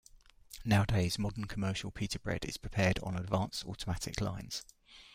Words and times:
Nowadays, 0.65 1.19
modern 1.19 1.45
commercial 1.45 1.91
pita 1.91 2.17
bread 2.17 2.43
is 2.45 2.57
prepared 2.57 2.97
on 3.03 3.15
advanced 3.15 3.67
automatic 3.67 4.19
lines. 4.19 4.65